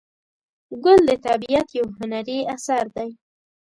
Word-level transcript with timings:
ګل 0.83 0.99
د 1.09 1.11
طبیعت 1.27 1.67
یو 1.79 1.87
هنري 1.97 2.39
اثر 2.55 2.85
دی. 2.95 3.09